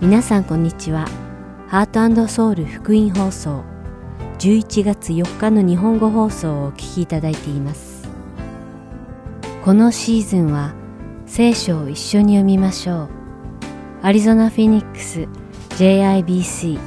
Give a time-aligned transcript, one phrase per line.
[0.00, 1.06] 皆さんこんにちは。
[1.68, 3.64] ハートソウル福音放送
[4.38, 8.08] 11月4日の日本語放送をお聞きいただいています。
[9.62, 10.72] このシーズンは
[11.26, 13.08] 聖書を一緒に読みましょう。
[14.00, 15.28] アリゾナ・フィニックス
[15.76, 16.78] JIBC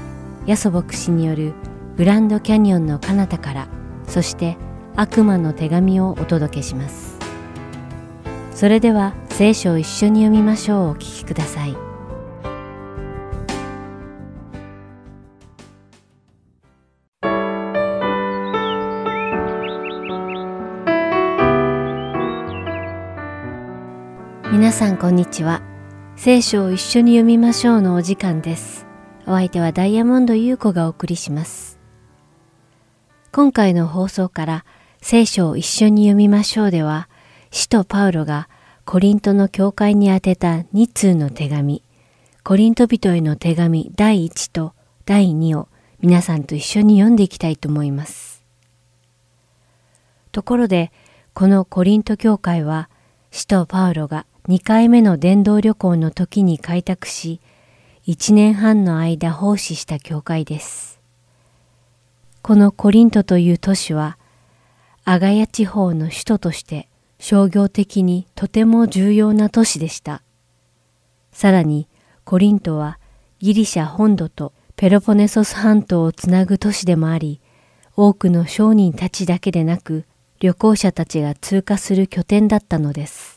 [0.47, 1.53] ヤソ牧師による
[1.97, 3.67] グランドキャニオンの彼方から
[4.07, 4.57] そして
[4.95, 7.19] 悪魔の手紙をお届けします。
[8.55, 11.82] それでは聖書を一緒に読みましょうお聞きください。
[24.73, 25.61] さんこんにちは。
[26.15, 28.87] 聖書を一緒に読みましょうのお時間です。
[29.27, 31.77] お相手はダイヤモンド優子がお送りします。
[33.31, 34.65] 今回の放送から
[34.99, 37.07] 聖書を一緒に読みましょうでは、
[37.51, 38.49] 使徒パウロが
[38.83, 41.83] コリントの教会に宛てた2通の手紙、
[42.43, 44.73] コリント人への手紙第1と
[45.05, 45.67] 第2を
[46.01, 48.43] 皆さんと一緒に読んでいきたいと思います。
[50.31, 50.91] ところで、
[51.35, 52.89] このコリント教会は、
[53.29, 57.39] 使徒パウロが2回目の伝道旅行の時に開拓し、
[58.07, 60.99] 1年半の間奉仕した教会です。
[62.41, 64.17] このコリントという都市は、
[65.05, 70.21] アガヤ地方の首都として商業的にとても重要な都市でした。
[71.31, 71.87] さらに、
[72.25, 72.99] コリントは
[73.39, 77.39] ギリシャ本土とペロポネソス半島をつなぐ都市でもあり、
[77.95, 80.03] 多くの商人たちだけでなく、
[80.41, 83.32] 旅行者たちが通過する拠点だったのです。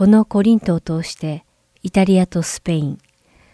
[0.00, 1.44] このコリントを通して、
[1.82, 2.98] イタリアとスペイン、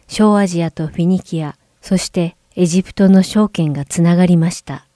[0.06, 4.86] 小アジアとフィニキア、そしてエジプトの商圏がつながりました。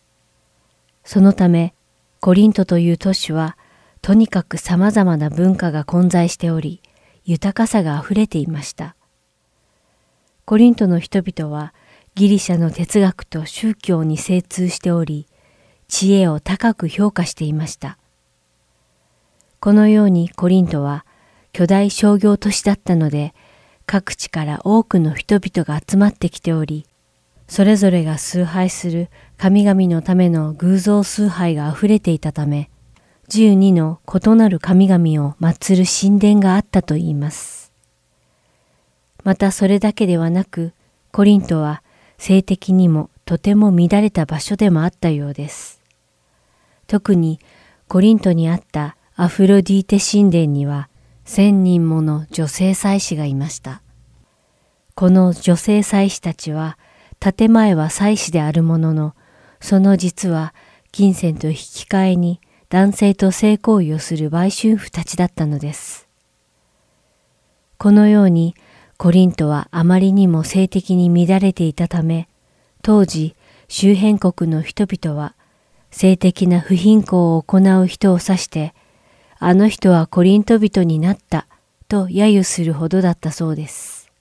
[1.02, 1.74] そのため、
[2.20, 3.56] コリントという都市は、
[4.00, 6.82] とにかく様々な文化が混在しており、
[7.24, 8.94] 豊かさが溢れていました。
[10.44, 11.74] コリントの人々は、
[12.14, 15.26] ギリシャの哲学と宗教に精通しており、
[15.88, 17.98] 知恵を高く評価していました。
[19.58, 21.04] このようにコリントは
[21.52, 23.34] 巨大商業都市だったので、
[23.86, 26.86] 各地から多くの人々が集まってきており、
[27.48, 32.70] それぞれが崇拝する神々のための偶像崇拝が溢れていたため、
[33.28, 37.72] 12の異なる神々を祀る神殿があったといいます。
[39.24, 40.72] またそれだけではなく、
[41.12, 41.82] コリントは
[42.18, 45.80] 性的にもとても乱れた場所でもあったようです。
[46.86, 47.40] 特に
[47.88, 50.88] コリントにあったアフロディーテ神殿には
[51.32, 53.82] 千人もの女性祭司がいました。
[54.96, 56.76] この女性祭司たちは
[57.20, 59.14] 建前は祭司であるものの、
[59.60, 60.52] その実は
[60.90, 61.58] 金銭と引き
[61.88, 66.08] 換えに男性と性行為をする売春婦たちだったのです。
[67.78, 68.56] このように
[68.96, 72.28] コリントはあまりにも性的に乱れていたため、
[72.82, 73.36] 当時
[73.68, 75.36] 周辺国の人々は
[75.92, 78.74] 性的な不貧困を行う人を指して、
[79.42, 81.46] あの人はコリント人になった
[81.88, 84.12] と揶揄するほどだったそうです。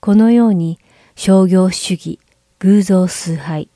[0.00, 0.80] このように
[1.14, 2.18] 商業主義、
[2.58, 3.68] 偶像崇拝、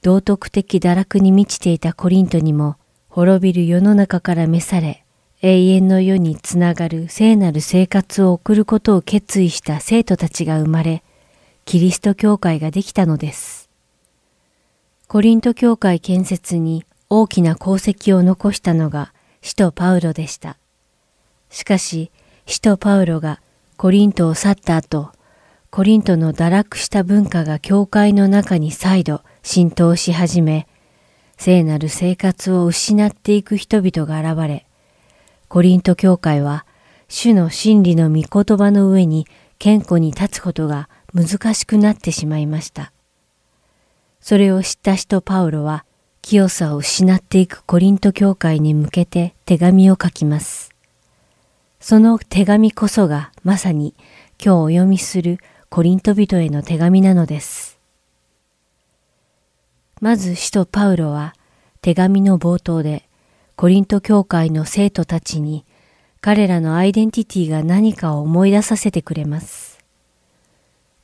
[0.00, 2.76] 道徳的堕落に満ちていたコリントにも
[3.10, 5.04] 滅びる世の中から召され、
[5.42, 11.02] 永遠の世につながる聖なる生活を送ることを決意した生徒たちが生まれ、
[11.66, 13.68] キリスト教会ができたのです。
[15.06, 20.56] コリント教会建設に大きな功績を残したのが使徒パウロでした。
[21.50, 22.10] しかし、
[22.46, 23.40] 使徒パウロが
[23.76, 25.12] コリントを去った後、
[25.70, 30.66] コリントの堕落した文化が教会の中に再度浸透し始め、
[31.36, 34.66] 聖なる生活を失っていく人々が現れ、
[35.48, 36.66] コリント教会は
[37.08, 39.26] 主の真理の御言葉の上に
[39.58, 42.92] 健康に立つことが難しくなってしまいました。
[44.20, 45.84] それを知った人パウロは、
[46.28, 50.74] 清さを失っていくコリント教会に向けて手紙を書きます。
[51.78, 53.94] その手紙こそがまさに
[54.44, 55.38] 今日お読みする
[55.68, 57.78] コリント人への手紙なのです。
[60.00, 61.36] まず使徒パウロは
[61.80, 63.04] 手紙の冒頭で
[63.54, 65.64] コリント教会の生徒たちに
[66.20, 69.78] 彼らのアイデンティティが何かを思い出させてくれます。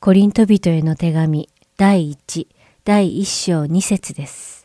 [0.00, 2.48] コリント人への手紙第1
[2.82, 4.61] 第1章2節です。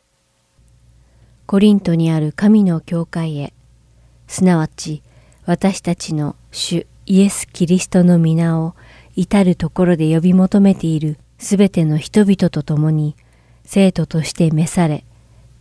[1.47, 3.53] コリントにある神の教会へ、
[4.27, 5.01] すなわち
[5.45, 8.75] 私たちの主イエス・キリストの皆を
[9.15, 13.15] 至るところで呼び求めているすべての人々と共に
[13.63, 15.05] 生徒として召され、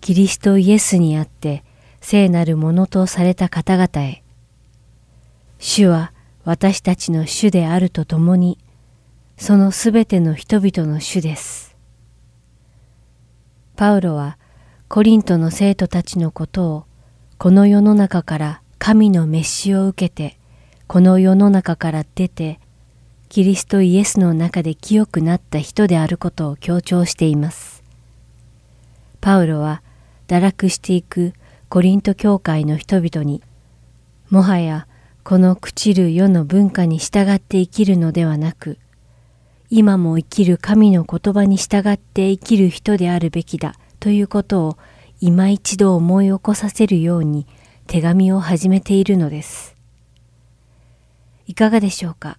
[0.00, 1.62] キリストイエスにあって
[2.00, 4.25] 聖なるものとされた方々へ。
[5.61, 6.12] 主は
[6.44, 8.59] 私たちの主であるとともに、
[9.38, 11.77] そのすべての人々の主です。
[13.77, 14.37] パウロは
[14.88, 16.85] コリントの生徒たちのことを
[17.38, 20.38] この世の中から神の召しを受けて
[20.87, 22.61] この世の中から出て
[23.29, 27.83] キリストイエスの中で清くなった人であることを強調しています。
[29.21, 29.83] パウロは
[30.29, 31.33] 堕落していく
[31.69, 33.43] コリント教会の人々に
[34.31, 34.87] もはや
[35.25, 38.79] この朽ちる世の文化に従って生きるのではなく
[39.69, 44.78] 今も生きる神の言葉に従って生きる人であるべきだということを
[45.20, 47.46] 今一度思い起こさせるように
[47.87, 49.76] 手紙を始めているのです。
[51.46, 52.38] いかがでしょうか？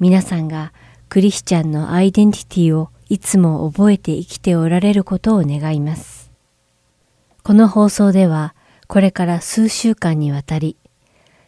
[0.00, 0.72] 皆さんが
[1.08, 6.32] クリスチャンのアイデンティティをいつも覚えて生きておられることを願います。
[7.42, 8.54] この放送では
[8.86, 10.76] これから数週間にわたり、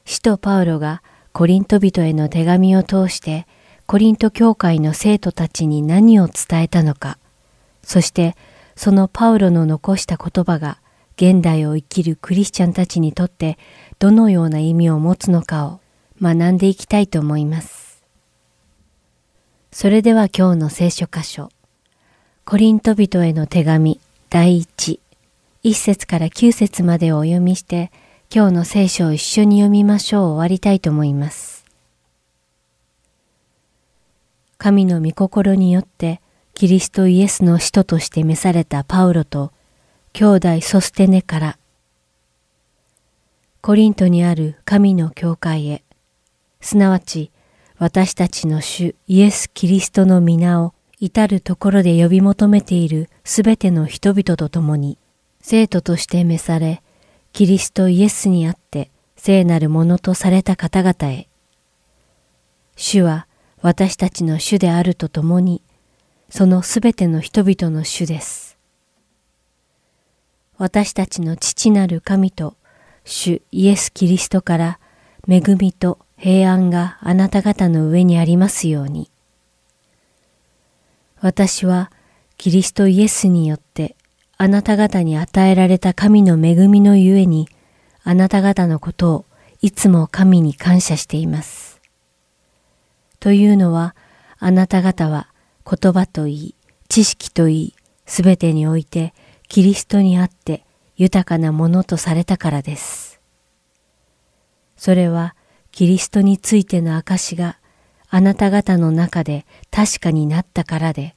[0.04, 1.02] 使徒パウロが
[1.32, 3.46] コリント人への手紙を通して
[3.86, 7.18] コリント教会の生徒たちに何を伝えたのか、
[7.82, 8.36] そして
[8.76, 10.78] そのパウロの残した言葉が
[11.16, 13.58] 現代を生きるクリスチャンたちにとって
[13.98, 15.80] どのような意味を持つのかを
[16.20, 18.02] 学んでいきたいと思います。
[19.72, 21.50] それでは今日の聖書箇所、
[22.44, 24.00] コリント人への手紙
[24.30, 25.00] 第一、
[25.62, 27.90] 一節から九節までをお読みして、
[28.34, 31.64] 今日の聖書を一緒に読みましょう終わりたいと思います。
[34.58, 36.20] 神の御心によって
[36.56, 39.52] キリストイエスの使徒として召されたパウロと
[40.14, 41.58] 兄弟ソステネから
[43.60, 45.82] コリントにある神の教会へ。
[46.62, 47.30] すなわち
[47.76, 54.96] 私たちの主イエス・キリストの皆を至るところで呼び求めているすべての人々と共に
[55.42, 56.82] 生徒として召され
[57.34, 61.28] キリストイエスにあって聖なるものとされた方々へ。
[62.76, 63.26] 主は
[63.60, 65.60] 私たちの主であるとともに
[66.28, 68.58] そのすべての人々の主です。
[70.58, 72.56] 私たちの父なる神と
[73.04, 74.78] 主イエス・キリストから
[75.28, 79.10] 恵みと平安があなた方の上にありますように。
[81.20, 81.90] 私は
[82.36, 83.96] キリストイエスによって
[84.38, 87.48] あなた方に与えられた神の恵みのゆえに
[88.02, 89.24] あなた方のことを
[89.62, 91.80] いつも神に感謝しています。
[93.20, 93.94] というのは
[94.38, 95.28] あなた方は
[95.68, 96.54] 言葉といい、
[96.88, 97.74] 知識といい、
[98.06, 99.12] すべてにおいて
[99.48, 100.64] キリストにあって
[100.96, 103.20] 豊かなものとされたからです。
[104.76, 105.34] それは
[105.72, 107.58] キリストについての証が
[108.08, 111.16] あなた方の中で確かになったからで、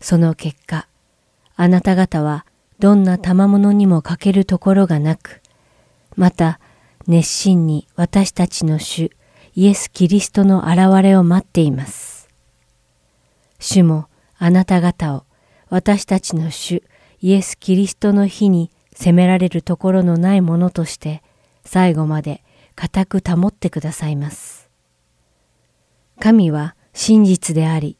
[0.00, 0.86] その結果、
[1.56, 2.44] あなた方は
[2.78, 5.40] どんな賜物にも欠けるところがなく、
[6.14, 6.60] また
[7.06, 9.10] 熱心に私たちの主
[9.54, 12.17] イエス・キリストの現れを待っています。
[13.58, 14.06] 主も
[14.36, 15.24] あなた方を
[15.68, 16.82] 私たちの主
[17.20, 21.22] イエス・キリストの日に責められるところのないものとして
[21.64, 22.42] 最後まで
[22.74, 24.70] 固く保ってくださいます。
[26.20, 27.96] 神は真実であり、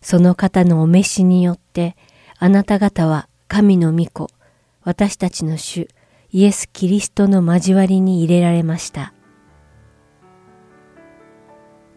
[0.00, 1.96] その方のお召しによって
[2.38, 4.28] あなた方は神の御子、
[4.84, 5.88] 私たちの主
[6.30, 9.12] イエス・キリストの交わりに入れられました。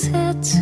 [0.00, 0.59] said to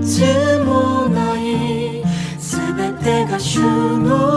[0.00, 2.02] 一つもない。
[2.38, 4.35] 全てが主の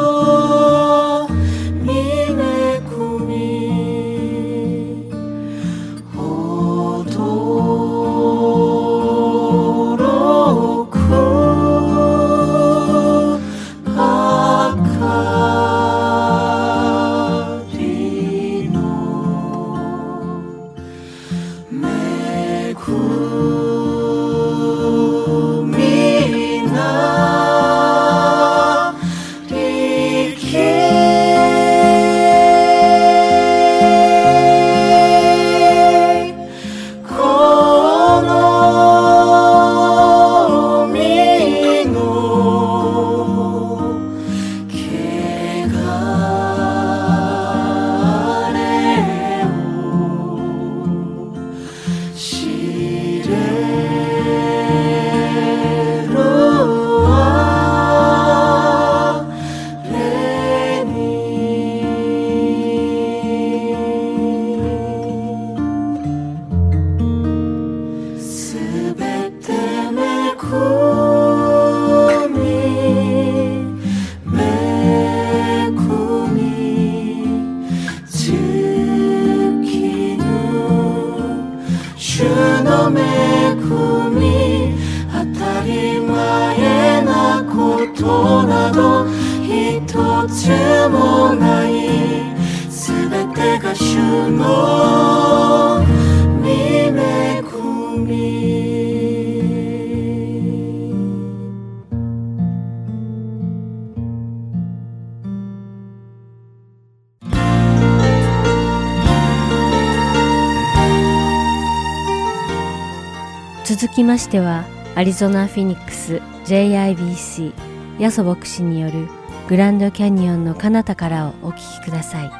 [113.89, 117.53] 続きましてはアリゾナ・フィニックス JIBC
[117.97, 119.07] ヤソ牧師による
[119.47, 122.31] グランドキャニオンの彼方からをお聞きください。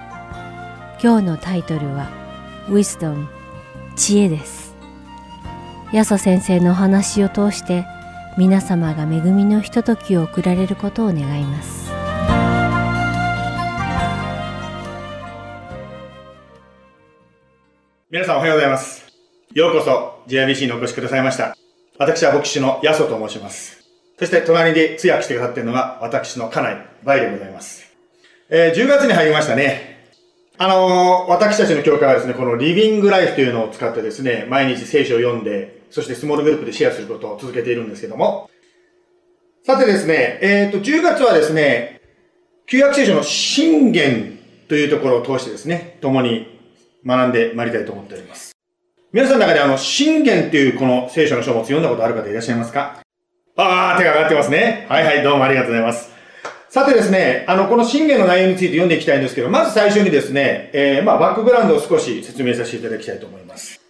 [1.01, 2.07] 今日のタイトルは
[2.67, 3.25] Wisdom
[3.95, 4.75] 知恵です。
[5.91, 7.83] ヤソ先生のお話を通して
[8.37, 11.89] 皆様が恵みのひとときを送られることを願います。
[18.11, 19.11] 皆さんおはようございます。
[19.55, 20.18] ようこそ。
[20.29, 21.57] JIBC にお越しくださいました。
[21.97, 23.83] 私は牧師のヤソと申します。
[24.17, 27.85] そして隣で通訳してくださっているのが私の家内、バイでございます。
[28.49, 30.09] えー10月に入りましたね。
[30.57, 38.49] あのー私たちの教会はですね、このリビングライフというのを使ってですね、毎日聖書を読んで、そしてスモールグループでシェアすることを続けているんですけども、
[39.65, 42.01] さてですね、えっ、と、10月はですね、
[42.65, 46.59] 旧約聖書の信玄というところを通してですね、共に
[47.05, 48.48] 学んでまいりたいと思っております。
[49.11, 53.01] 皆さんの中であの、信玄っていうこの聖書の書物読んだことある方いらっしゃいますか？
[53.57, 54.85] あー、手が上がってますね。
[54.87, 56.11] はいはい、どうもありがとうございます。
[56.69, 63.81] さてですね、あの、この信玄の内容について読んでいきたいんですけど、まず最初にですね、えー、まあ、バックグラウンドを少し説明させていただきたいと思います。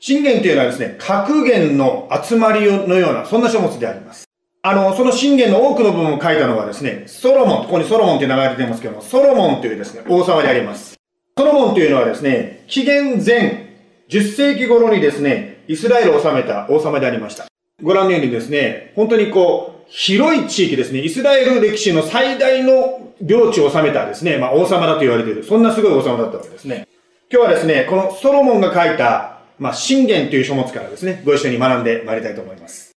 [0.00, 4.26] 信玄というのはですね、格言の集まりのような、そんな書物であります。
[4.60, 10.98] あの、その信玄の多くの部分を書いたのはですね、ソロモン、ここにソロモンっていう名前が出てますけども、ソロモンというですね、王様であります。
[11.38, 13.67] ソロモンというのはですね、紀元前
[14.08, 17.46] 10世紀頃にですね、イスラエルを治めた王様でありました。
[17.82, 26.88] ご覧のようにですね、本当にこう、広い地域ですね、イスラエル歴史の最大の領地を治めたですね、まあ王様だと言われている、そんなすごい王様だったわけですね。
[27.30, 32.92] 今日はですね、このソロモンが書いた、まあ、信玄という書物からですね、ご一緒に学んでまいりたいと思います。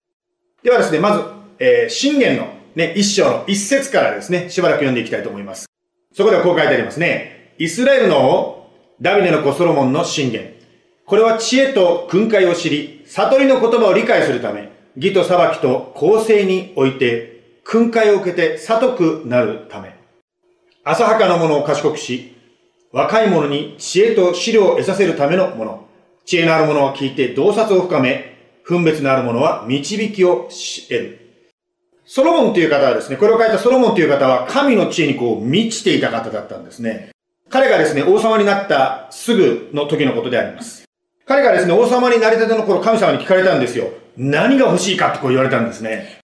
[0.62, 1.24] ではですね、まず、
[1.58, 5.66] えー、信玄のね、一章の一節からですね、しばらく読んでいきたいと思います。
[6.14, 7.56] そこではこう書いてありますね。
[7.58, 10.59] イスラエルの王、ダビデの子ソロモンの信玄。
[11.10, 19.96] これは知恵と訓戒を知り、悟りの言葉を理解するため、義と裁きと公正において、訓戒を受けて悟くなるため。
[20.84, 22.36] 浅はかな者を賢くし、
[22.92, 25.88] 若い者に知恵と資料を得させるためのもの。
[26.26, 31.20] 知恵のある者は聞いて洞察を深め、分別のある者は導きを得る。
[32.06, 37.10] ソロモンという方はですね、これを書いたソロモンという方は神の知恵にこう満ちていた方だったんですね。
[37.50, 40.89] 彼がですね、王様になったすぐの時のことであります。
[41.30, 43.90] 彼がですね、王様になりたての頃神様に聞かれたんですよ。
[44.18, 46.22] 何が欲しいかってこう言われたんですね。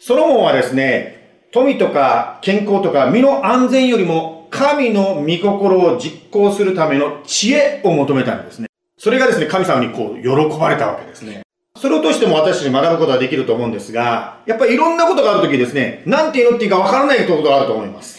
[0.00, 8.66] ソロモンはですね、富とか健康とか身の安全よりも神の御心を実行するための知恵を求めたんですね。
[8.98, 11.42] それがですね、神様にこう喜ばれたわけですね。
[11.76, 18.18] それを通しても私たちに学ぶことができると思うんですが、やっぱりいろんなことがあるときですね、なんて祈っていいかわからないことがあると思います。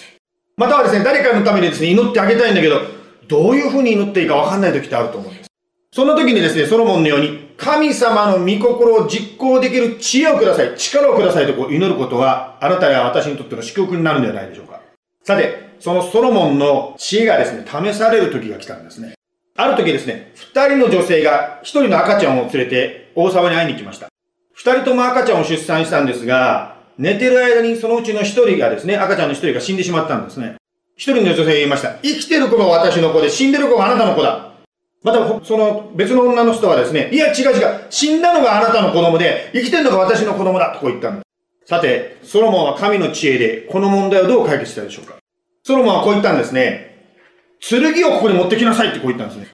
[0.55, 2.79] またはですね、誰かのためにですね、祈ってあげたいんだけど、
[3.27, 5.38] どういうふうに祈っていいかわかんないときってあると思う。
[5.91, 14.79] その時にですね、ソロモンのように、神様の御心を実行できる知恵をください、力をくださいとこう祈ることは、あなたや私にとっての祝福になるんではないでしょうか。
[15.23, 19.13] さて、そのソロモンの知恵がですね、試される時が来たんですね。
[19.57, 24.07] ある時ですね、二人の女性が一人の赤ちゃんを連れて王様に会いに来ました。
[24.53, 30.55] 二人とも赤ちゃんを出産したんですが、寝てる間にそのうちの一人がですね、赤ちゃんの一人が死んでしまったんですね。
[30.95, 31.95] 一人の女性が言いました。
[32.03, 34.48] 生きてる子が私の子で死んでる子があなたの子だ。
[35.03, 41.69] また、その別の女の人はですね、いや違う違う、死んだのがあなたの子供で、生きてるのが私の子供だとこう言ったんです。
[41.69, 45.15] さて、ソロモンは神の知恵で、この問題をどう解決したでしょうか
[45.63, 46.89] ソロモンはこう言ったんですね。
[47.61, 49.49] 剣をここに持ってきなさいってこう言ったんですね。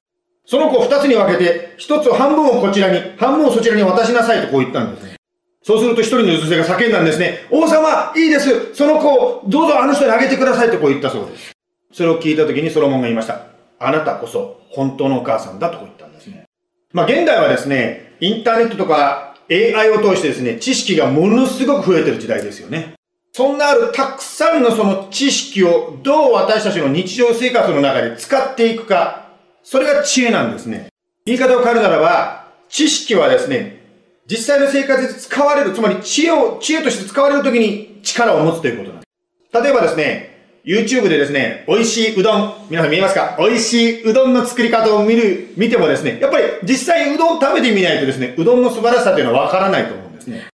[0.48, 5.16] その子を二つに分けて、一つを半分をこちらに、半分をそちらに渡しなさいとこう言ったんですね。
[5.64, 7.48] そうすると一人の女性が叫んだんですね。
[7.52, 8.74] 王様、いいです。
[8.76, 11.52] その子をどうぞあの人にあげてくださいとこう言ったそうです。
[11.92, 13.55] それを聞いた時にソロモンが言いました。
[13.80, 16.46] あなたこそ本当のお母さんだとこう言ったんですね。
[16.94, 22.94] まあ現代はですね、インターネットとか AI を通してですね、知識がものすごく増えてる時代ですよね。
[23.34, 29.28] そんなあるたくさんのその知識をどう私たちの日常生活の中で使っていくか、
[29.62, 30.88] それが知恵なんですね。
[31.26, 33.82] 言い方を変えるならば、知識はですね、
[34.28, 39.08] 実際の生活で使われる、つまり知恵を、知恵として使われるときに力を持つということなんで
[39.52, 39.64] す。
[39.64, 40.35] 例えばですね、
[40.66, 43.38] YouTube でですね、美味しいうどん、皆さん見えますか？
[43.40, 50.48] 美味しいうどんの作り方を見る、見てもですね、やっぱり実際うどん食べてみないとですね、うどんの素晴らしさというのはわからないと思うんですね。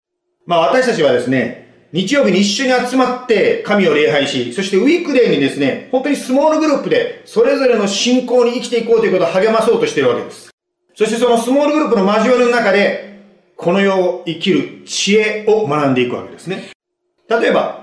[0.45, 10.50] まあ私たちはですね、日曜日に一緒に集まって神を礼拝し、そしてウィークデーにですね、本当にスモールグループでそれぞれの信仰に生きていこうということを励まそうとしているわけです。
[10.93, 13.21] そしてそのスモールグループの交わりの中で、
[13.56, 16.71] この世を生きる知恵を学んでいくわけですね。
[17.30, 17.80] 例えば、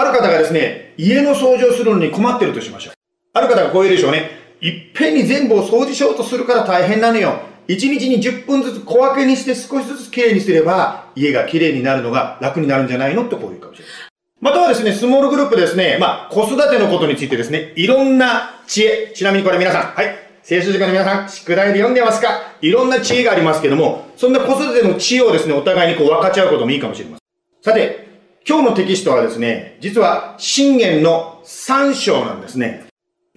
[0.00, 2.94] ある方がですね、家の掃除をするのに困ってるとしましょう。
[3.34, 4.30] ある方がこう言うでしょうね。
[4.60, 7.40] いっぺんに全部を掃除しようとするから大変なのよ。
[7.66, 13.94] 一日に10分ずつ小分けにして少しずつきれいにすれば、家がきれいになるのが楽になるんじゃないのってこういうかもしれない。
[14.40, 22.52] またはですね、スモールグループですね、まあ、子育てのことについてですね、いろんな知恵、ちなみにこれ皆さん、はい、聖書時間の皆さん、宿題で読んでますか？
[22.62, 27.74] いろんな知恵がありますけども、そんな子育ての知恵をですね、お互いにこう分かち合うこともいいかもしれません。
[27.74, 28.07] さて、
[28.48, 32.86] 今日のテキストはですね、実は信玄の3章なんですね。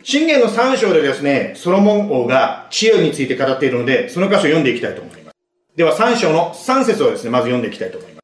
[0.04, 5.38] 信玄の3章でですね、ソロモン王が知恵について語っているので、その箇所を読んでいきたいと思います。
[5.76, 8.24] では3章の3節をですね、まず読んでいきたいと思います。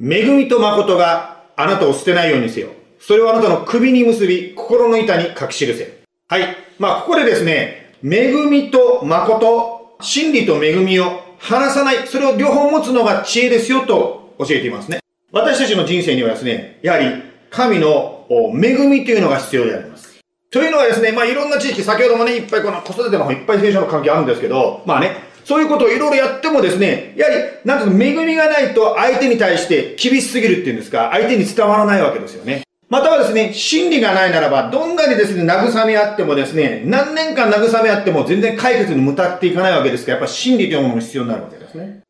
[0.00, 2.68] 恵みと誠があなたを捨てないようにせよ。
[3.00, 6.02] それをあなたの首に結び、心の板に書き記せ。
[6.28, 6.56] はい。
[6.78, 15.00] まあ、ここでですね、恵みと誠、真理と恵みを離さない、それを両方持つのが知恵ですよと教えていますね。
[15.30, 20.18] 私たちの人生にはですね、やはり神の恵みというのが必要であります。
[20.50, 32.62] というのはですね、まあいろんな知識、先ほどもね、いっぱいこの子育ての方いっぱい聖書の関係あるんですけど、まあね、そういうことをいろいろやってもですね、やはり、なんて、恵みがないと相手に対して厳しすぎるっていうんですか、相手に伝わらないわけですよね。
[32.88, 42.00] またはですね、真理がないならば、どんなにですね、慰め合ってもですね、何年間慰め合っても全然解決に向かっていかないわけですから、やっぱ真理というものが必要になるわけですね。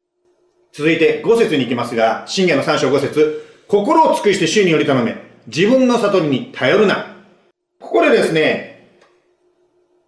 [0.73, 7.17] 続いて5節に行きますが、信玄の3章5節心を尽くして主により頼め、自分の悟りに頼るな。
[7.81, 8.69] ここでですね、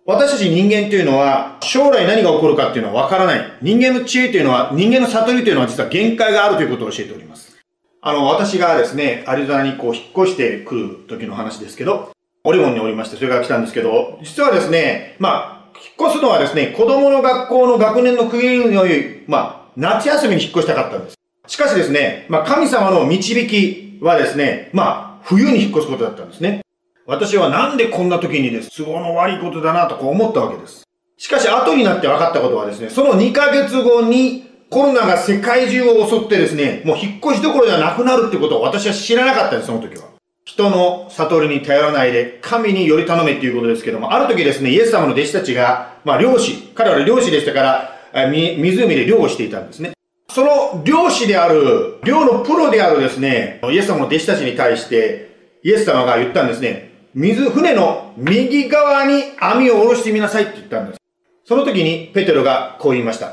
[0.06, 3.52] 私たち人間というのは、将来何が起こるかっていうのはわからない。
[3.62, 7.56] 人間の知恵というのは、人間の悟りというのは実は限界があるということを教えております。
[8.00, 12.10] あの、私がですね、アリゾナにこう引っ越してくる時の話ですけど、
[12.44, 21.16] オレゴンにおりまして、それから来たんですけど、実はですね、まあ、引っ越すのはですね、子供の学校の学年の区切りにより、まあ、夏休みに引っ越したかったんです。
[21.46, 26.62] しかしですね、まあ、神様の導きはですね、まあ、冬に引っ越すことだったんですね。
[27.06, 30.84] 私はなんでこんな時にです、都合の悪いことだなとこう思ったわけです。
[31.18, 40.04] しかし後になって分かったことはですね、その2ヶ月後にコロナが世界中を襲ってですね、もう引っ越しどころじゃなくなるってことを私は知らなかったんです、その時は。
[40.44, 49.92] 人の悟りに頼らないで、神により頼めっていうことですけども、ある時ですね、イエス様の弟子たちが、まあ漁師、彼は漁師でしたから、湖で漁をしていたんですね。
[50.28, 55.30] その漁師である、漁のプロであるですね、イエス様の弟子たちに対して、
[55.62, 61.00] イエス様が言ったんですね、水、船の右側に網を下ろしてみなさいって言ったんです。
[61.44, 63.32] その時にペテロがこう言いました。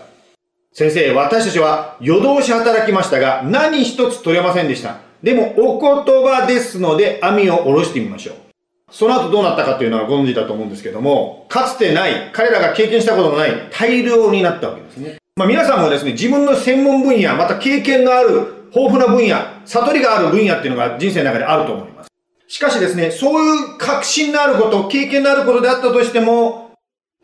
[0.73, 4.97] 先生、私たちは夜通し働きましたが、何一つ取れませんでした。
[5.21, 8.35] でも、お言葉ですので、網を下ろしてみましょう。
[8.91, 15.17] その後どうなったかというのはご存知だと思うんですけども、かつてない、彼らが経験したことのない大量になったわけですね。
[15.35, 22.09] まあ皆さんもですね、自分の専門分野、また経験のある豊富な分野、悟りがある分野っていうのが人生の中であると思います。
[22.47, 26.71] しかしですね、そういう確信のあること、経験のあることであったとしても、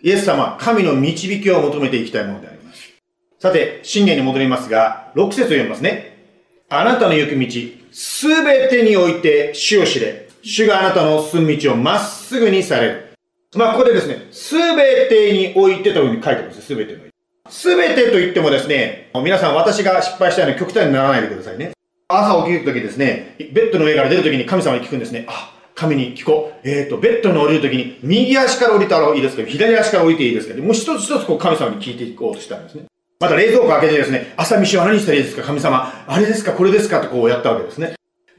[0.02, 2.92] イエス様、神の導きを求めていきたいものであります。
[3.40, 6.28] さて、信玄に戻りますが、6節を読みますね。
[6.68, 7.48] あなたの行く道、
[7.94, 10.28] すべてにおいて主を知れ。
[10.46, 13.14] 主があなたの進む道をまっすぐにされる。
[13.56, 16.62] まあ、ここでですね、すべてにおいてというふうに書いてます。
[16.62, 17.14] すべてにおいて。
[17.50, 21.72] すべてと言ってもですね、皆さん私が失敗したように極端にならないでくださいね。
[22.10, 25.26] 朝起きるときですね、ベッドの上から出るときに神様に聞くんですね。
[25.30, 26.70] あ、神に聞こう。
[26.70, 32.84] えっ、ー、と、ベッドに降りるときに、右足から降りたらいいですか左足から降りていいですかもう一つ一つこう神様に聞いていこうとしたんですね。
[33.20, 35.44] また冷蔵庫開けてですね、朝飯は何したらいいですか？
[35.44, 36.04] 神様。
[36.06, 36.52] あれですか？
[36.52, 37.00] これですか？
[37.00, 37.94] ってこうやったわけですね。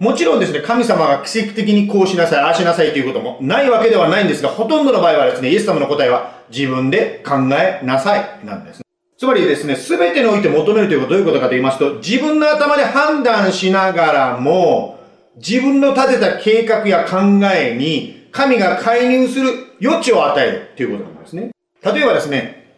[0.05, 8.85] もちろんですね、神様が奇跡的にこうしなさい、ああしなさいということもないわけではないんですが、ほとんどの場合はですね、イエス様の答えは自分で考えなさいなんですね。
[9.17, 15.01] つまりですね、すべてにおいて求めるということはどういうことかと言いますと、自分の頭で判断しながらも、
[15.37, 17.17] 自分の立てた計画や考
[17.55, 19.49] えに神が介入する
[19.83, 21.51] 余地を与えるということなんですね。
[21.83, 22.77] 例えばですね、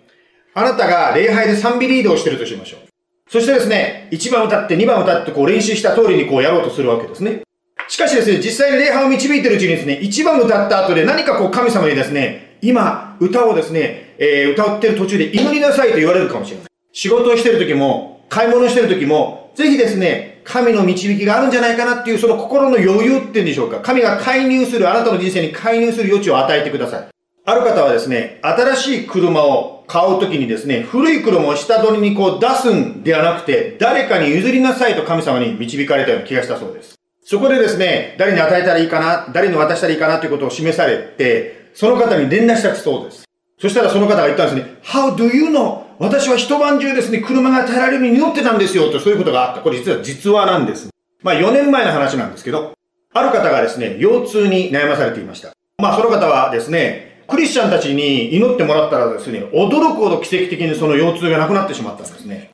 [0.55, 2.86] あなたが礼拝で賛美リードをしてるとしましょう。
[3.29, 7.43] そしてですね、1番歌って2番歌ってこう練習した通りにこうやろうとするわけですね。
[7.89, 16.67] しかしですね、実際に礼拝を導いてるうちにですね、1番歌った後で何かこう神様にですね、今、歌をですね、えー、歌ってる途中で祈りなさいと言われるかもしれない。
[16.93, 23.81] 仕事をしてる時も、買い物してる時も、ぜひですね、神の導きがあるんじゃないかなっていうその心の余裕っていうんでしょうか。
[23.81, 27.09] 神が介入する、あなたの人生に介入する余地を与えてください。
[27.45, 36.94] ある方はですね、新しい車を買うときにですね、古い車を下取りにこう出すんではなくて、誰かに譲りなさいと神様に導かれたような気がしたそうです。
[37.25, 43.25] そこでですね、誰に与えたらいいかな、誰に渡したらいいかなということを示されて、その方に連絡したそうです。
[43.61, 45.87] そしたらその方が言ったんですね、How do you know?
[45.99, 49.61] 私は一晩中ですね、車が耐えられるに祈ってたんですよと、そういうことがあった。
[49.61, 50.88] これ実は実話なんです。
[51.22, 52.75] まあ4年前の話なんですけど、
[53.12, 55.53] ある方がですね、腰痛に悩まされていました。
[55.79, 62.51] まあその方はですね、クリスチャンたちに祈ってもらったらですね、驚くほど奇跡的にその腰痛がなくなってしまったんですね。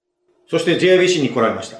[0.48, 1.78] そして JIBC に来られました。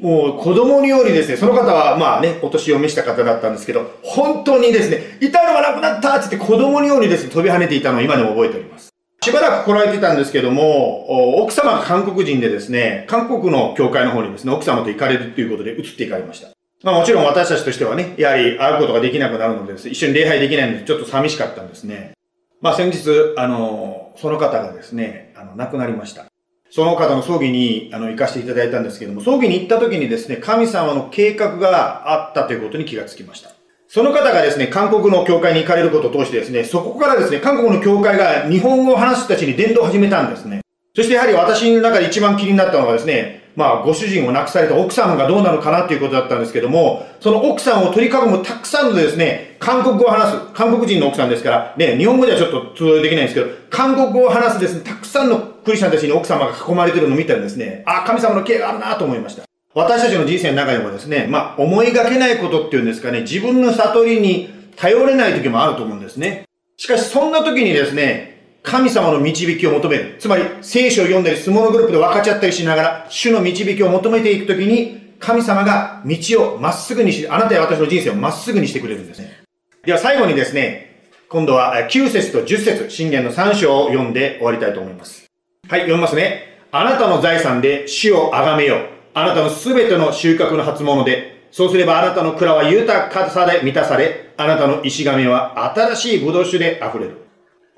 [0.00, 8.88] もう子供によりですね、その方はまあね、お年を召した方だったんですけど、本当にですね、痛いのがなくなったって言って子供によりですね、飛び跳ねていたのを今でも覚えております。
[9.22, 16.48] しばらく来られてたんですけども、奥様が韓国人でですね、韓国の教会の方にですね、奥様と行かれるということで移って行かれました。
[16.82, 22.14] まあもちろん私たちとしてはね、やはり会うことができなくなるのでです、ね、一緒に礼拝できないのでちょっと寂しかったんですね。
[22.62, 26.26] まあ先日、あの、その方がですね、あの、亡くなりました。
[26.70, 33.50] その方の葬儀に、あの、行かせていただいたんですけども、葬儀に行った時にですね、神様の計画があったということに気がつきました。
[33.88, 40.60] その方がですね、韓国の教会に行かれることを通してですね、そこからですね、韓国の教会が日本語を話す人たちに伝道を始めたんですね。
[40.94, 59.42] そしてやはり私の中で一番気になったのはですね、まあ、ご主人を亡くされた奥さんがどうなのかなっていうことだったんですけども、その奥さんを取り囲むたくさんのですね、韓国語を話す、韓国人の奥さんですから、ね、日本語ではちょっと通用できないんですけど、韓国語を話すですね、たくさんのクリスチャンたちに奥様が囲まれてるのを見たらですね、あ、神様の刑があるなと思いました。
[59.74, 66.44] 私たちの人生の中でもですね、まあ、思いがけないことっていうんですかね、自分の悟りに頼れない時もあると思うんですね。
[66.76, 68.31] しかし、そんな時にですね、
[68.62, 70.16] 神様の導きを求める。
[70.18, 76.16] つまり、聖書を読んだり、相撲のグループで分かち合ったりしながら、主の導きを求めていくときに、神様が道
[76.54, 79.42] をまっすぐにし、あなたや私の人生をまっすぐにしてくれるんですね。
[79.84, 85.26] では最後にですね、今度は9節と10節信玄の3章を読んで終わりたいと思います。
[85.68, 86.58] はい、読みますね。
[86.72, 88.78] あなたの財産で主をあがめよう。
[89.14, 97.21] あなたのすべての収穫の初物で、そうすればあなたの蔵は豊かさで満たされ、あなたの石亀は新しい葡萄酒で溢れる。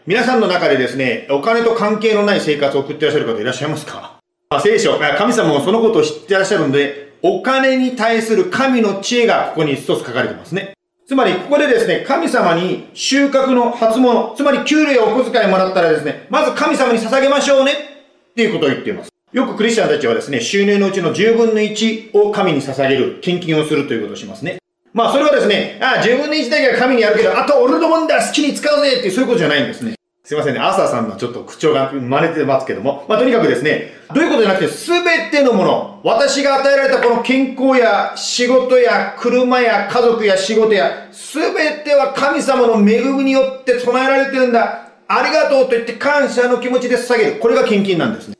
[0.06, 4.20] 皆さんの中でですね、お金と関係のない生活を送ってらっしゃる方いらっしゃいますか？
[4.50, 10.74] まあ聖書、神様もそのことを知ってらっしゃるので、お金に対する神の知恵がここに一つ書かれてますね。
[11.06, 19.10] つまり、ここでですね、神様に収穫の初物、つまり給料やお小遣いもらったらですね、まず神様に捧げましょうねっていうことを言っています。
[19.32, 24.58] よくクリスチャンたちはですね、収入のうちの10分の1を神に捧げる、献金をするということをしますね。
[24.94, 29.96] まあ、それはですね、ああ、10分の1だけは神にやるけど、あと俺のもんだ好きに使うぜっていう、そういうことじゃないんですね。
[30.22, 44.90] すいませんね、アサーさんのちょっと口調が真似てますけども、まあ、とにかくですね、どういうことじゃなくて、すべてのもの、私が与えられたこの健康や仕事や車や家族や仕事や、すべては神様の恵みによって備えられてるんだ。
[45.08, 47.40] ありがとうと言って感謝の気持ちで捧げる。
[47.40, 48.36] これが献金なんですね。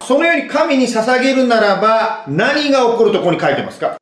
[0.00, 3.98] そのように神に捧げるならば、何が起こるとここに書いてますか？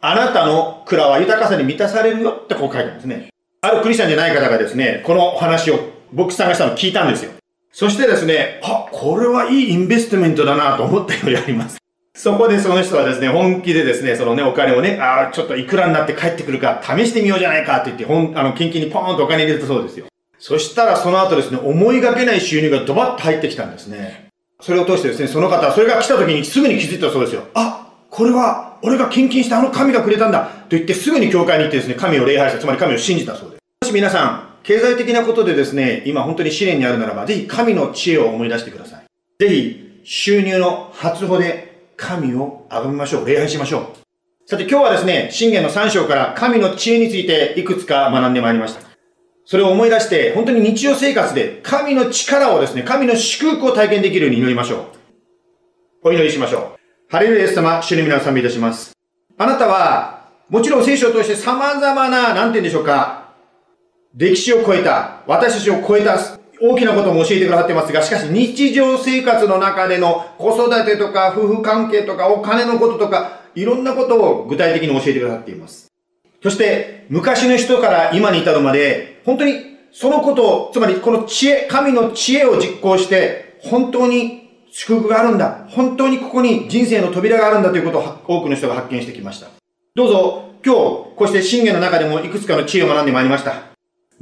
[0.00, 3.30] あなたの蔵は豊かさに満たされるよってこう書いてますね。
[3.62, 5.80] あるクリスチャンじゃない方がですね、この話を
[6.12, 7.32] 僕さんがしたのを聞いたんですよ。
[7.72, 11.78] そしてですね、あ、これはいいインベストメントだなと思ったよりあります。
[12.14, 20.06] そこでその人はですね、本気でですね、そのね、お金をね、あーちょっといくらになって帰ってくるか試してみようじゃないかって言って、ほん、あの、献金にポーンとお金入れたそうですよ。
[20.38, 24.30] そしたらその後ですね、思いがけない収入がドバッと入ってきたんですね。
[24.60, 27.42] それを通してですね、その方はそれが来た時にすぐに気づいたそうですよ。
[27.54, 27.87] あ、
[28.18, 33.60] これは俺が献金したあの神がくれたんだと言ってすぐに教会に行ってですね、神を礼拝した、つまり神を信じたそうです。
[33.82, 39.04] もし皆さん、経済的なことでですね、今本当に試練にあるならば、ぜひ神の知恵を思い出してください。
[39.38, 43.24] ぜひ、収入の初歩で神を崇めましょう。
[43.24, 44.50] 礼拝しましょう。
[44.50, 48.80] さて今日はですね、信玄の3章から神の知恵についていくつか学んでまいりました。
[49.44, 54.88] それを思い出して、本当に日常生活で神の力をですね、神の祝福を体験できるように祈りましょ
[56.02, 56.08] う。
[56.08, 56.77] お祈りしましょう。
[57.10, 58.92] ハレルヤイエス様、主に皆を賛美いたします。
[59.38, 63.32] あなたは、もちろん聖書を通して様々な、なんて言うんでしょうか、
[64.14, 66.18] 歴史を超えた、私たちを超えた
[66.60, 75.90] 大きなことも教えてくださってますが、しかし日常生活の中での子育てとか夫婦関係とかお金のこととか、いろんなことを具体的に教えてくださっています。
[76.42, 85.66] そして、昔の人から今に至るまで、本当にそのことを、つまりこの知恵、神の知恵を実行して、本当に祝福があるんだ。
[85.68, 89.48] 本当にここに人生の扉があるんだということを多くの人が発見してきました。
[89.94, 90.80] どうぞ、今日、
[91.16, 93.54] こうして信玄の中でもいくつかの知恵を学んでまいりました。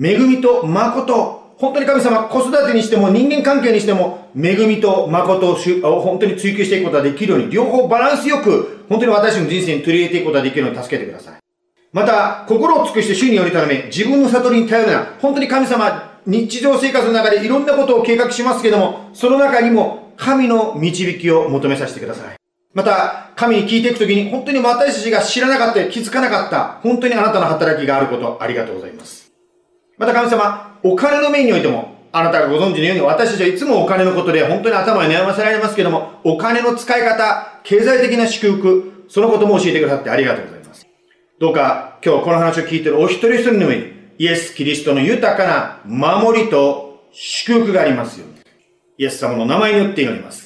[0.03, 1.47] 恵みと誠。
[1.59, 11.35] 本当に神様、子育てにしても人間関係にしても、恵みと誠を本当に追求していくことができるように、両方バランスよく、本当に私の人生に取り入れていくことができるように助けてください。
[11.93, 15.15] また、心を尽くして主により頼め、自分の悟りに頼るな。
[15.19, 22.37] 本当に神様、日常生活の中でいろんなことを計画しますけども、その中にも神の導きを求めさせてください。
[22.75, 29.33] また、神に聞いていくときに、本当に私たちが知らなかった、気づかなかった、本当にあなたの働きがあること、ありがとうございます。
[29.99, 40.87] また神様、お金の面においても、あなたがご存知のように私たちはいつもお金のことで本当に頭に悩ませられますけども、お金の使い方、経済的な祝福、そのことも教えてくださってありがとうございます。
[41.39, 48.46] どうか今日この話を聞いているお一人一人の上に、イエス・キリストの豊かな守りと祝福がありますように。
[48.99, 50.46] イエス様の名前によって祈ります。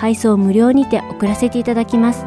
[0.00, 2.24] 配送無料にて送らせていただきます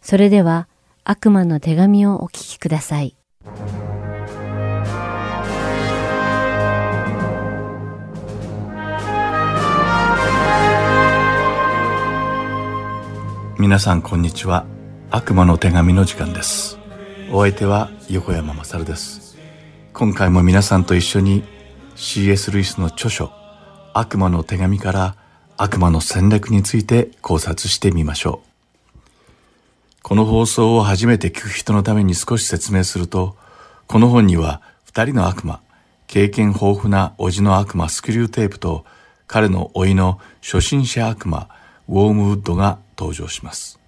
[0.00, 0.68] それでは
[1.04, 3.19] 悪魔の手紙をお聞きください。
[13.60, 14.64] 皆さんこんにちは。
[15.10, 16.78] 悪魔の手紙の時間です。
[17.30, 19.36] お相手は横山まさるです。
[19.92, 21.44] 今回も皆さんと一緒に
[21.94, 22.50] C.S.
[22.52, 23.30] ルイスの著書
[23.92, 25.14] 悪魔の手紙から
[25.58, 28.40] 悪魔の戦略について考察してみましょ
[28.96, 28.98] う。
[30.00, 33.36] この放送を初めて聞く人のために少し説明すると、
[33.86, 35.60] この本には二人の悪魔、
[36.06, 38.86] 経験豊富な叔父の悪魔スクリューテープと
[39.26, 41.50] 彼の甥の初心者悪魔
[41.88, 43.80] ウォームウッドが登場します。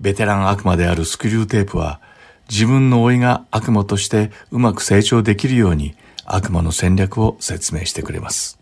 [0.00, 2.00] ベテラン悪魔であるスクリューテープは
[2.48, 5.94] 自分の甥が悪魔としてうまく成長できるように
[6.24, 8.58] 悪魔の戦略を説明してくれます。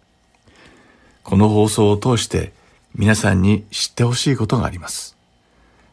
[1.23, 2.53] この放送を通して
[2.97, 5.17] 皆さんに知ってほしいことがあります。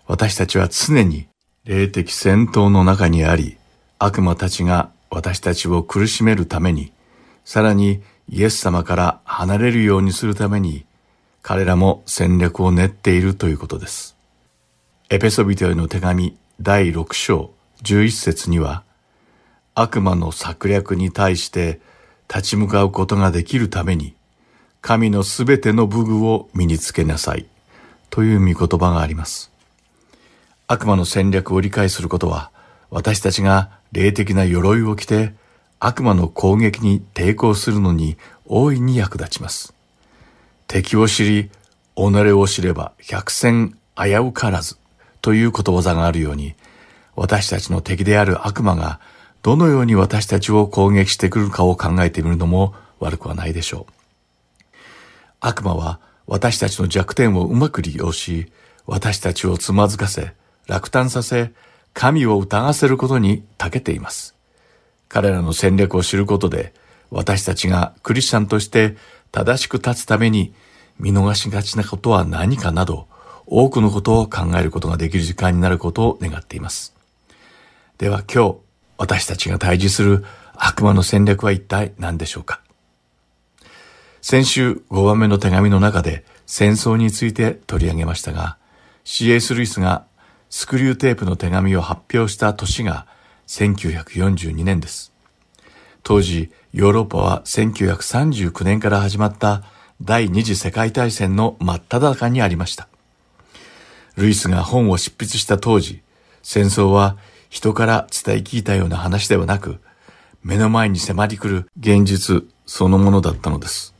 [0.08, 1.28] 私たちは常に
[1.66, 3.58] 霊的戦闘の中にあり、
[4.00, 6.92] 悪魔たちが私たちを苦しめるために、
[7.46, 10.86] さらにイエス様から離れるようにするために、
[11.42, 14.16] 彼らも戦略を練っているということです。
[15.10, 17.52] エペソビトへの手紙第6章
[17.84, 18.84] 11節には、
[19.74, 21.80] 悪魔の策略に対して
[22.28, 24.14] 立ち向かうことができるために、
[24.82, 27.46] 神のすべての武具を身につけなさい
[28.10, 29.52] という見言葉があります。
[30.68, 32.52] 悪魔の戦略を理解することは、
[32.92, 35.34] 私たちが霊的な鎧を着て
[35.80, 39.74] 悪魔の攻撃に抵抗するのに大いに役立ちます。
[40.70, 41.50] 敵を知り、
[41.96, 42.00] 己
[42.32, 44.78] を知れば百戦危うからず
[45.20, 46.54] ということわざがあるように、
[47.16, 49.00] 私たちの敵である悪魔が
[49.42, 53.94] どのように私たちを攻撃してくるかを考えてみるのも悪くはないでしょう。
[55.40, 58.52] 悪魔は私たちの弱点をうまく利用し、
[58.86, 60.34] 私たちをつまずかせ、
[60.68, 61.52] 落胆させ、
[61.96, 64.36] 神を疑わせることに長けています。
[65.08, 66.76] 彼らの戦略を知ることで、
[67.10, 68.96] 私たちがクリスチャンとして
[69.32, 70.54] 正しく立つために
[71.00, 73.08] 見逃しがちなことは何かなど、
[73.46, 76.94] 多くのことを考えることができる時間になることを願っています。
[77.98, 78.58] では今日、
[78.98, 80.26] 私たちが対峙する
[80.56, 82.62] 悪魔の戦略は一体何でしょうか？
[84.22, 88.58] 先週5番目の手紙の中で戦争について取り上げましたが、
[89.06, 89.56] C.S.
[89.56, 90.06] ルイスが
[90.50, 93.08] スクリューテープの手紙を発表した年が
[93.48, 95.14] 1942年です。
[96.04, 99.64] 当時、ヨーロッパは1939年から始まった
[100.02, 102.88] 第二次世界大戦の真っ只中にありました。
[104.16, 106.04] ルイスが本を執筆した当時、
[106.44, 107.18] 戦争は
[107.50, 109.80] 人から伝え聞いたような話ではなく、
[110.44, 113.96] 目の前に迫り来る現実そのものだったのです。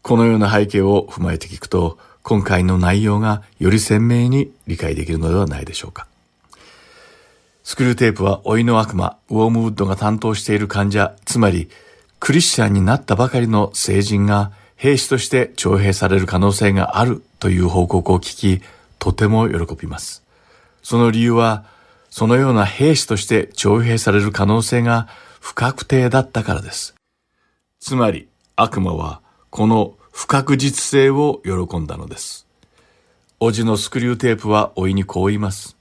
[0.00, 6.06] このような背景を踏まえて聞くと、今回の内容がより鮮明に理解できるのではないでしょうか。
[7.64, 11.70] スクリューテープは老いの悪魔、ウォームウッドが担当している患者、つまり
[12.20, 18.62] クリスチャンになったばかりの成人が兵士として徴兵される可能性があるという報告を聞き、
[18.98, 20.22] とても喜びます。
[20.82, 21.64] その理由は、
[22.10, 25.08] そのような兵士として徴兵される可能性が
[25.40, 26.94] 不確定だったからです。
[27.80, 32.46] つまり、悪魔はこの不確実性を喜んだのです。
[33.40, 35.78] おじのスクリューテープはおいにこう言います。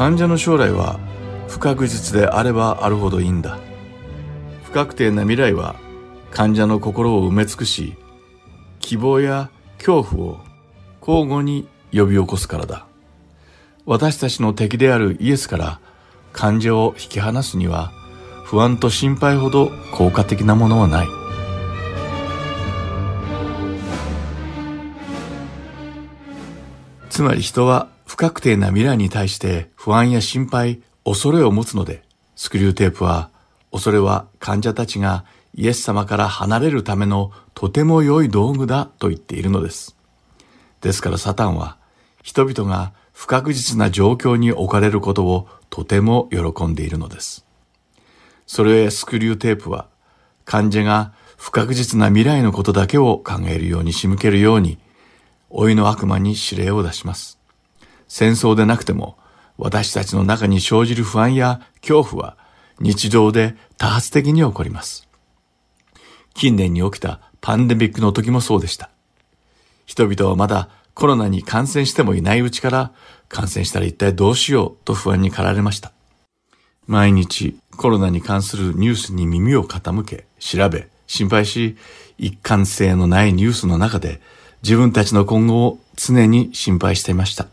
[0.00, 0.98] 患者の将来は
[1.46, 3.58] 不確実であればあるほどいいんだ。
[4.64, 5.76] 不確定な未来は
[6.30, 7.98] 患者の心を埋め尽くし
[8.78, 10.40] 希望や恐怖を
[11.06, 12.86] 交互に呼び起こすからだ。
[13.84, 15.80] 私たちの敵であるイエスから
[16.32, 17.92] 患者を引き離すには
[18.46, 21.08] 不安と心配ほど効果的なものはない。
[27.10, 32.02] つまり人は不確定な未来に対して不安や心配、恐れを持つので、
[32.34, 33.30] スクリューテープは、
[33.70, 39.94] 恐れは患者たちがイエス様から離れるためのとても良い道具だと言っているのです。
[40.80, 41.76] ですからサタンは、
[42.24, 47.46] 人々が不確実な状況に置かれることをとても喜んでいるのです。
[48.44, 49.86] それへスクリューテープは、
[50.44, 54.78] 患者が不確実な未来のことだけを考えるように仕向けるように、
[55.52, 57.39] 老いの悪魔に指令を出します。
[58.10, 59.16] 戦争でなくても、
[59.56, 62.36] 私たちの中に生じる不安や恐怖は
[62.80, 65.08] 日常で多発的に起こります。
[66.34, 68.90] 近年に起きたパンデミックの時もそうでした。
[69.86, 72.92] 人々はまだコロナに感染してもいないうちから
[73.28, 75.92] 感染したら一体どうしようと不安に駆られました。
[76.88, 81.76] 毎日コロナに関するニュースに耳を傾け、調べ、心配し、
[82.18, 84.20] 一貫性のないニュースの中で
[84.64, 87.46] 自分たちの今後を常に心配していました。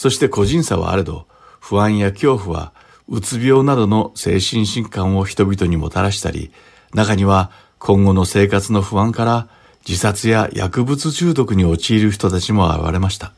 [0.00, 1.26] そして個人差はあれど、
[1.60, 2.72] 不安や恐怖は、
[3.06, 6.52] うつ病などの精神疾患を人々にもたらしたり、
[6.94, 9.48] 中には今後の生活の不安から
[9.86, 13.34] 自殺や薬物中毒に陥る人たちも現れました。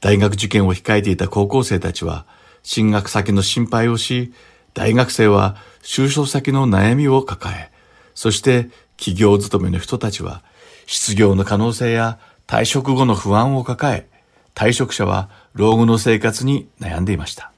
[0.00, 2.24] 大学受験を控えていた高校生たちは、
[2.62, 4.32] 進学先の心配をし、
[4.72, 7.70] 大学生は就職先の悩みを抱え、
[8.14, 10.42] そして企業勤めの人たちは
[10.86, 14.08] 失業の可能性や退職後の不安を抱え、
[14.54, 17.52] 退職者は老後の生活に悩んでいました。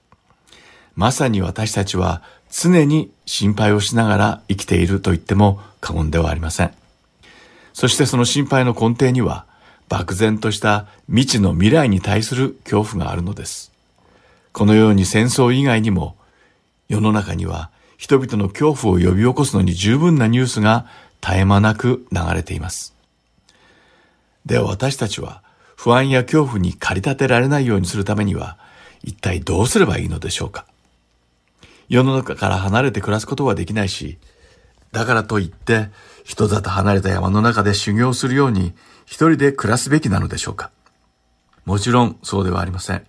[0.97, 6.73] まさに私たちは常に心配をしながら生きていると言っても過言ではありません。
[7.73, 9.47] そしてその心配の根底には
[9.89, 13.73] 漠然とした未知の未来に対する恐怖があるのです。
[14.53, 16.17] このように戦争以外にも
[16.89, 20.87] 世の中には人々の恐怖を呼び起こすのに十分なニュースが
[21.21, 22.95] 絶え間なく流れています。
[24.47, 25.43] では私たちは
[25.85, 28.57] 不安や恐怖に駆り立てられないようにするためには
[29.03, 30.65] 一体どうすればいいのでしょうか？
[31.91, 34.17] 世の中から離れて暮らすことはできないし、
[34.93, 35.91] だからといって
[36.25, 38.73] 人里離れた山の中で修行するように
[39.05, 40.71] 一人で暮らすべきなのでしょうか？
[41.67, 43.07] もちろんそうではありません。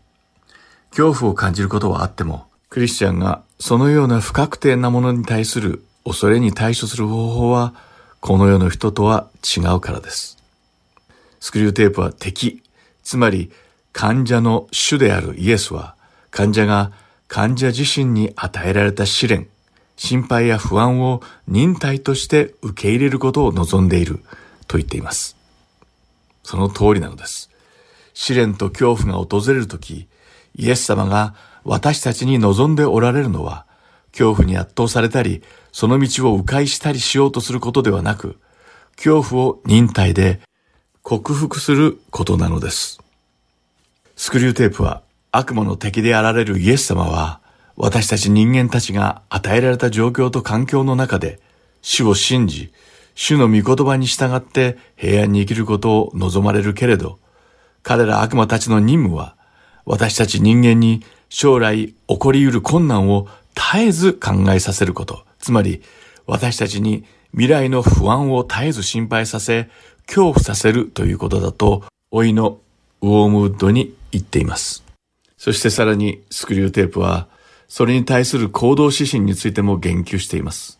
[0.89, 7.73] 恐怖を感じることはあっても、クリスチャンがそのような不確定なものに対する恐れに対処する方法は、
[8.19, 10.35] この世の人とは違うからです。
[11.39, 12.63] スクリューテープは敵、
[13.05, 13.51] つまり
[13.93, 15.95] 患者の主であるイエスは、
[16.31, 16.91] 患者が
[17.29, 19.47] 患者自身に与えられた試練、
[19.95, 24.19] 心配や不安を忍耐として受け入れることを望んでいる
[24.67, 25.37] と言っています。
[26.43, 27.49] その通りなのです。
[28.13, 30.07] 試練と恐怖が訪れるとき、
[30.55, 33.65] イエス様が私たちに望んでおられるのは、
[34.11, 38.39] 恐怖に圧倒されたり、その道を迂回したりしようとすることではなく、
[38.97, 40.41] 恐怖を忍耐で
[41.07, 42.99] 克服することなのです。
[44.15, 47.41] スクリューテープは悪魔の敵であられるイエス様は
[47.75, 51.39] 私たち人間たちが与えられた状況と環境の中で
[51.83, 52.73] 主を信じ、
[53.13, 57.19] 主の御言葉に従って平安に生きることを望まれるけれど、
[57.83, 59.35] 彼ら悪魔たちの任務は
[59.85, 65.23] 私たち人間に将来起こり得る困難を絶えず考えさせること。
[65.37, 65.83] つまり
[66.25, 69.69] 私たちに未来の不安を絶えず心配させ、
[70.07, 72.59] 恐怖させるということだと、老いの
[73.01, 74.83] ウォームウッドに言っています。
[75.37, 77.27] そしてさらにスクリューテープは、
[77.67, 80.79] それに対する行動指針についても言及しています。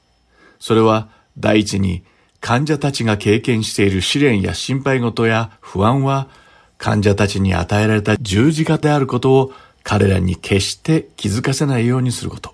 [0.59, 2.03] それは第一に
[2.39, 6.30] 患者たちが経験している試練や心配事や不安は
[6.78, 9.53] 患者たちに与えられた十字架であることを
[9.84, 12.53] 彼らに決して気づかせないようにすること。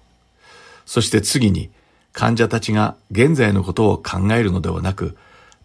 [0.85, 1.69] そして次に
[2.13, 5.17] 患者たちが現在のことを考えるのではなく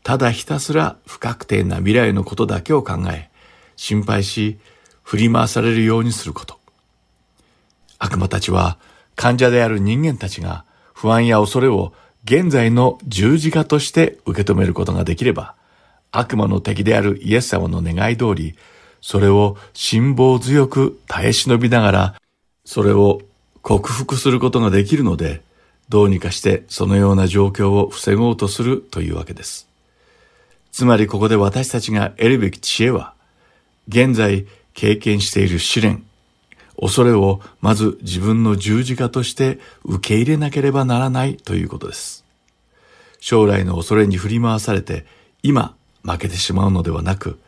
[0.07, 3.29] ただひたすら不確定な未来のことだけを考え、
[3.75, 4.57] 心配し、
[5.03, 6.61] 振り回されるようにすること。
[7.99, 8.79] 悪魔たちは
[9.17, 11.93] 患者である人間たちが不安や恐れを
[12.25, 15.57] 現在の十字架として受け止めることができれば、
[16.13, 18.55] 悪魔の敵であるイエス様の願い通り、
[19.01, 22.15] それを辛抱強く耐え忍びながら、
[22.65, 23.23] それを
[23.61, 25.43] 克服することができるので、
[25.89, 29.66] どうにかしてそのような状況を防ごうとするというわけです。
[30.77, 33.15] つまりここで私たちが得るべき知恵は、
[33.89, 36.05] 現在経験している試練、
[36.79, 42.27] 恐れをまず自分の十字架として受け入れなければならないということです。
[43.21, 45.07] 将来の恐れに振り回されて
[45.43, 47.39] 今負けてしまうのではなく、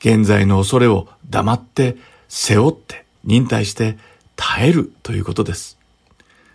[0.00, 1.96] 現在の恐れを黙って
[2.28, 3.96] 背負って忍耐して
[4.34, 5.78] 耐えるということです。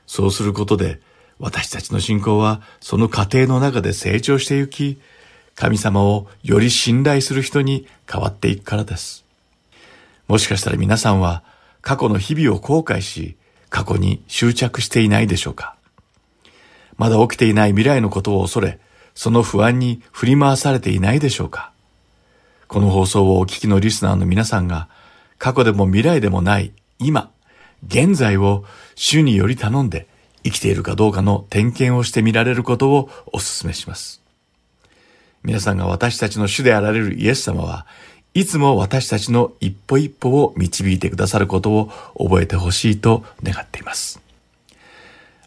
[0.08, 1.00] そうすることで
[1.40, 5.00] 私たちの信仰はその過程の中で成長してゆき、
[5.60, 9.26] 神様をより信頼する人に変わっていくからです。
[10.30, 11.44] もしかしたら皆さんは
[11.82, 13.36] 過去の日々を後悔し、
[13.70, 15.76] 過去に執着していないでしょうか
[16.98, 18.80] まだ起きていない未来のことを恐れ、
[19.14, 21.74] その不安に振り回されていないでしょうか
[22.70, 24.88] この放送をお聞きのリスナーの皆さんが、
[25.40, 27.32] 過去でも未来でもない今、
[27.86, 28.64] 現在を
[28.96, 30.08] 主により頼んで
[30.46, 34.22] 生きているかどうかの点検をしてみられることをお勧めします。
[35.44, 37.86] 皆さんが私たちの主であられるイエス様は
[38.34, 44.22] いつも私たちの一歩一歩を導いてくださることを覚えてほしいと願っています。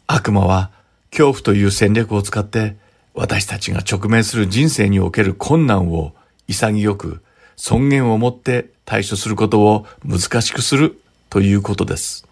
[0.07, 0.71] 悪魔は
[1.11, 2.77] 恐怖という戦略を使って
[3.15, 6.15] 私たちが直面する人生における困難を
[6.49, 7.23] 潔く
[7.57, 12.27] 尊厳を持って対処することを難しくするということです。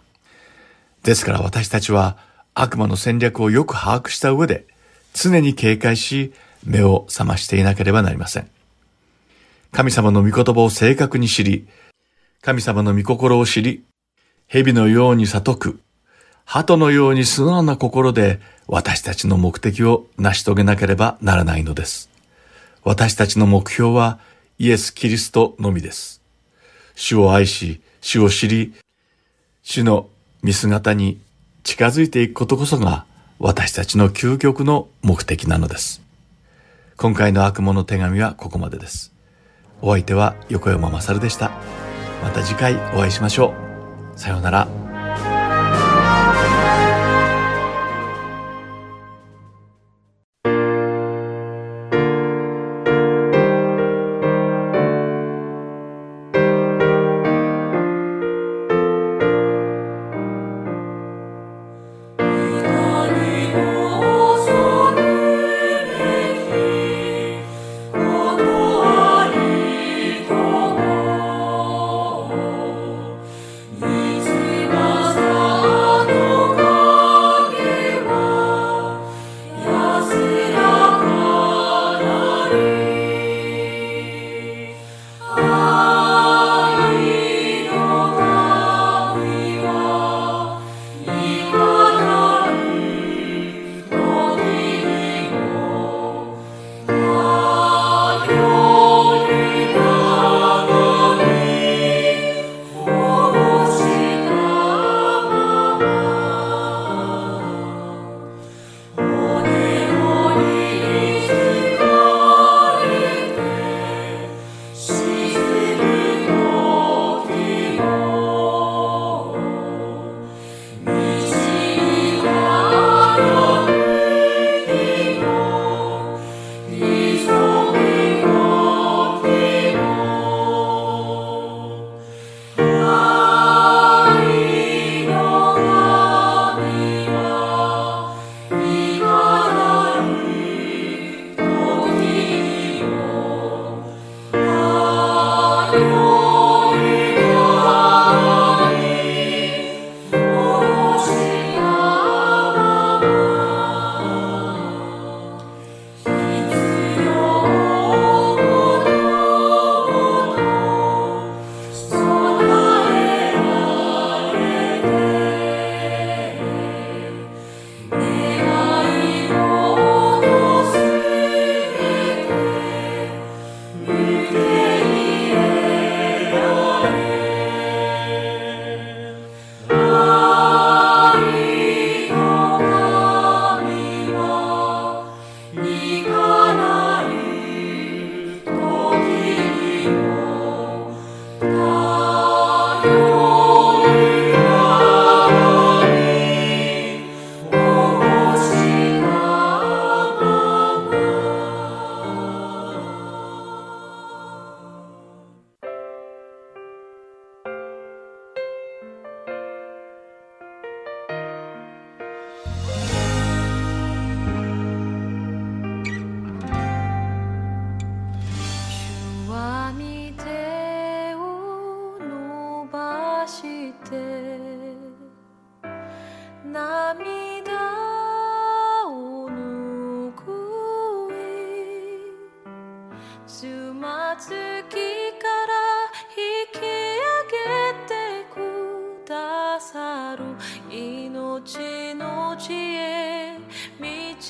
[1.04, 2.18] ですから私たちは
[2.54, 4.66] 悪魔の戦略をよく把握した上で
[5.14, 6.32] 常に警戒し
[6.64, 8.48] 目を覚ましていなければなりません。
[9.72, 11.68] 神様の御言葉を正確に知り、
[12.42, 13.84] 神様の御心を知り、
[14.46, 15.80] 蛇のように悟く、
[16.44, 22.10] 鳩のように素直な心で私たちの目的を成し遂げなければならないのです。
[22.82, 24.18] 私たちの目標は
[24.58, 26.20] イエス・キリストのみです。
[26.96, 28.74] 主を愛し、主を知り、
[29.62, 30.08] 主の
[30.42, 31.20] 見姿に
[31.62, 33.04] 近づいていくことこそが
[33.38, 36.02] 私たちの究極の目的なのです。
[37.00, 39.14] 今回の悪魔の手紙はここまでです。
[39.80, 41.50] お相手は横山まさるでした。
[42.22, 43.54] また次回お会いしましょ
[44.14, 44.18] う。
[44.18, 44.79] さようなら。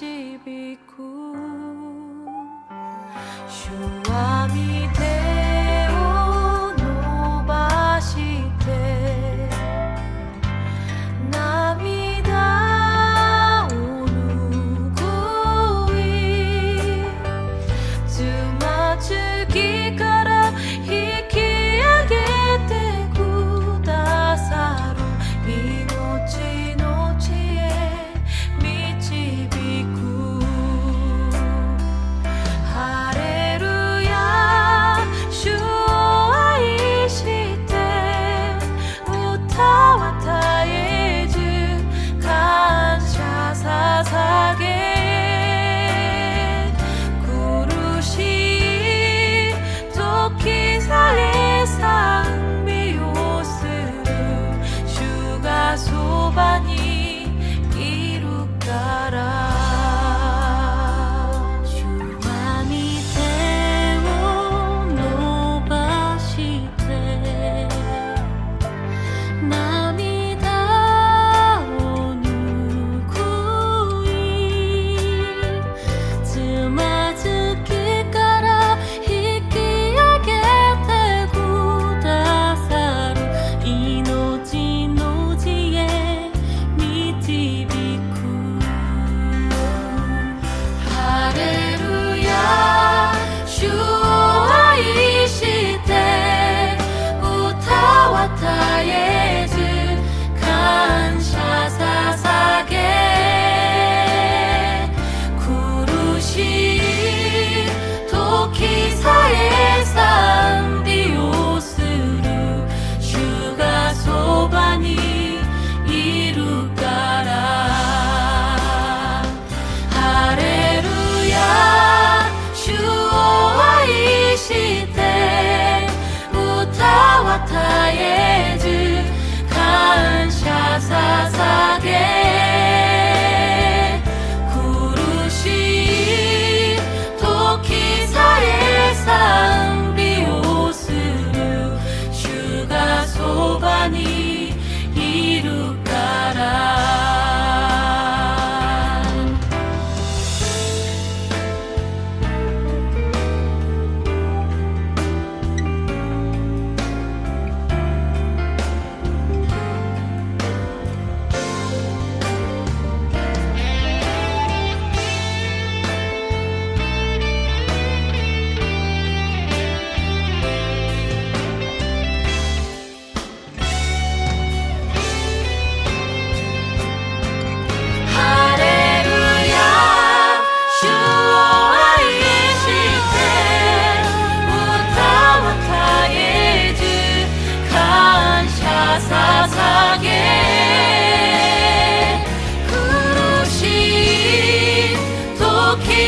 [0.01, 1.03] 導く。
[3.51, 3.68] 主
[4.09, 5.09] は見て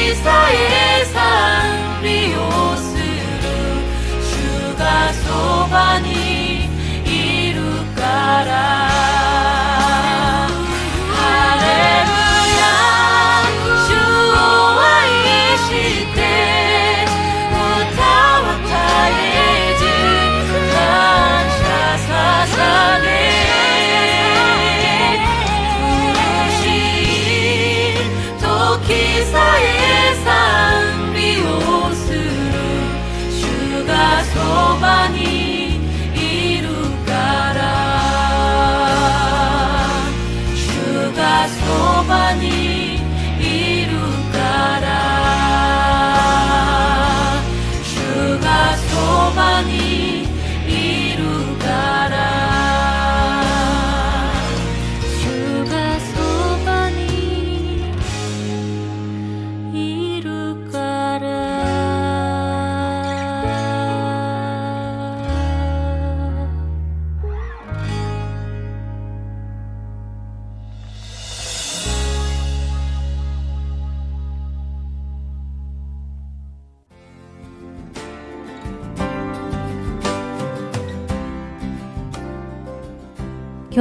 [0.03, 0.31] Cristo
[1.01, 2.52] está en.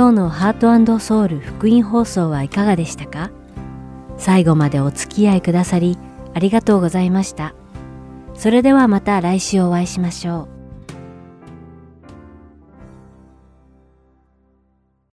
[0.01, 3.29] 今日のハートソウル福音放送はいかがでしたか？
[4.17, 5.95] 最後までお付き合いくださり
[6.33, 7.53] ありがとうございました。
[8.33, 10.60] それではまた来週お会いしましょう。